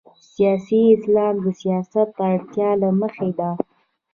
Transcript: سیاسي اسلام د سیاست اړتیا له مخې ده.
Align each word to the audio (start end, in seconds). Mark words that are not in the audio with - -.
سیاسي 0.33 0.79
اسلام 0.95 1.35
د 1.45 1.47
سیاست 1.61 2.09
اړتیا 2.31 2.69
له 2.81 2.89
مخې 2.99 3.29
ده. 3.39 3.49